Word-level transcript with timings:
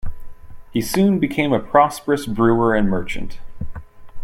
He 0.71 0.81
soon 0.81 1.19
became 1.19 1.53
a 1.53 1.59
prosperous 1.59 2.25
brewer 2.25 2.73
and 2.73 2.89
merchant. 2.89 3.37